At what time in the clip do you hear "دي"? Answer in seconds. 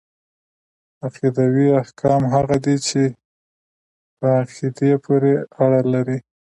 2.65-2.75